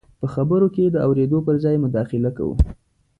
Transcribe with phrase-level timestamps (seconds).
[0.19, 2.55] په خبرو کې د اورېدو پر ځای مداخله کوو.